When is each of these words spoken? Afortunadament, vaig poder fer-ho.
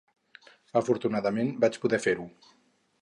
Afortunadament, 0.81 1.53
vaig 1.67 1.77
poder 1.85 2.01
fer-ho. 2.07 2.27